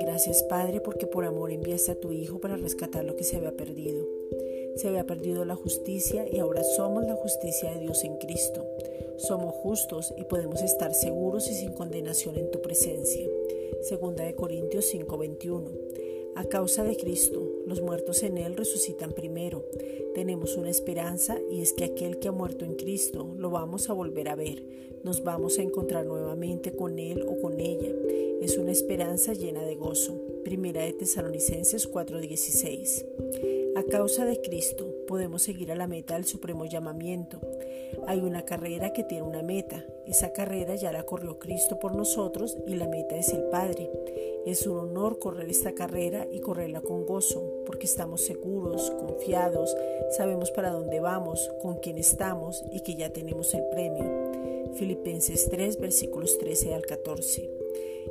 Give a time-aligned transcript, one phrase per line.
[0.00, 3.52] Gracias Padre porque por amor enviaste a tu Hijo para rescatar lo que se había
[3.52, 4.06] perdido.
[4.76, 8.64] Se había perdido la justicia y ahora somos la justicia de Dios en Cristo.
[9.16, 13.28] Somos justos y podemos estar seguros y sin condenación en tu presencia.
[13.82, 15.70] Segunda de Corintios 5:21.
[16.34, 19.64] A causa de Cristo, los muertos en Él resucitan primero.
[20.14, 23.92] Tenemos una esperanza y es que aquel que ha muerto en Cristo lo vamos a
[23.92, 24.64] volver a ver.
[25.04, 27.92] Nos vamos a encontrar nuevamente con Él o con ella.
[28.40, 30.20] Es una esperanza llena de gozo.
[30.42, 33.61] Primera de Tesalonicenses 4:16.
[33.82, 37.40] A causa de Cristo podemos seguir a la meta del supremo llamamiento.
[38.06, 39.84] Hay una carrera que tiene una meta.
[40.06, 43.90] Esa carrera ya la corrió Cristo por nosotros y la meta es el Padre.
[44.46, 49.76] Es un honor correr esta carrera y correrla con gozo, porque estamos seguros, confiados,
[50.16, 54.31] sabemos para dónde vamos, con quién estamos y que ya tenemos el premio.
[54.74, 57.50] Filipenses 3 versículos 13 al 14.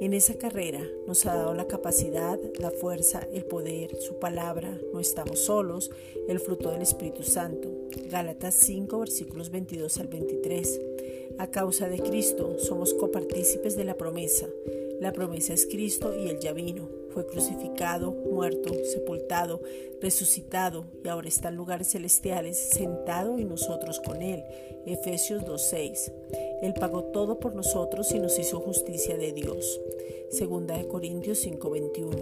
[0.00, 5.00] En esa carrera nos ha dado la capacidad, la fuerza, el poder, su palabra, no
[5.00, 5.90] estamos solos,
[6.28, 7.70] el fruto del Espíritu Santo.
[8.10, 10.80] Gálatas 5 versículos 22 al 23.
[11.38, 14.48] A causa de Cristo somos copartícipes de la promesa.
[15.00, 17.05] La promesa es Cristo y Él ya vino.
[17.16, 19.62] Fue crucificado, muerto, sepultado,
[20.02, 24.44] resucitado y ahora está en lugares celestiales, sentado y nosotros con Él.
[24.84, 26.12] Efesios 2.6.
[26.60, 29.80] Él pagó todo por nosotros y nos hizo justicia de Dios.
[30.28, 32.18] Segunda de Corintios 5:21.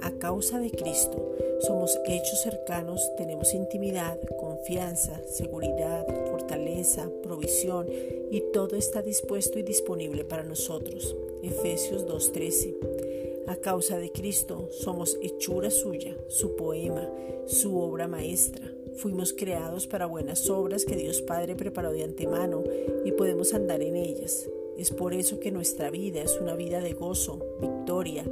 [0.00, 7.86] A causa de Cristo somos hechos cercanos, tenemos intimidad, confianza, seguridad, fortaleza, provisión
[8.28, 11.14] y todo está dispuesto y disponible para nosotros.
[11.44, 13.11] Efesios 2:13.
[13.46, 17.08] A causa de Cristo somos hechura suya, su poema,
[17.46, 18.72] su obra maestra.
[18.96, 22.62] Fuimos creados para buenas obras que Dios Padre preparó de antemano
[23.04, 24.48] y podemos andar en ellas.
[24.78, 28.24] Es por eso que nuestra vida es una vida de gozo, victoria,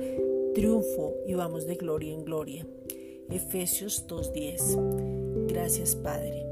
[0.54, 2.66] triunfo y vamos de gloria en gloria.
[3.30, 5.46] Efesios 2.10.
[5.48, 6.46] Gracias Padre.